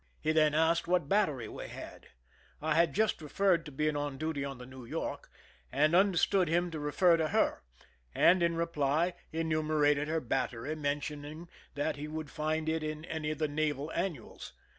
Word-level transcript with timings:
He 0.19 0.31
then 0.31 0.55
asked 0.55 0.87
what 0.87 1.07
battery 1.07 1.47
we 1.47 1.67
had. 1.67 2.07
I 2.59 2.73
had 2.73 2.95
just 2.95 3.21
referred 3.21 3.67
to 3.67 3.71
being 3.71 3.95
on 3.95 4.17
duty 4.17 4.43
on 4.43 4.57
the 4.57 4.65
New 4.65 4.83
York^ 4.83 5.25
and 5.71 5.93
understood 5.93 6.47
him 6.47 6.71
to 6.71 6.79
refer 6.79 7.17
to 7.17 7.27
her, 7.27 7.61
and 8.15 8.41
in 8.41 8.55
reply 8.55 9.13
enume 9.31 9.69
rated 9.79 10.07
her 10.07 10.19
battery, 10.19 10.73
mentioning 10.73 11.49
that 11.75 11.97
he 11.97 12.07
would 12.07 12.31
find 12.31 12.67
it 12.67 12.81
in 12.81 13.05
any 13.05 13.29
of 13.29 13.37
the 13.37 13.47
naval 13.47 13.91
annuals. 13.91 14.53